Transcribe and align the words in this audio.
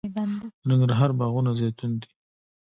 د 0.15 0.19
ننګرهار 0.69 1.11
باغونه 1.19 1.51
زیتون 1.59 1.91
دي 2.01 2.09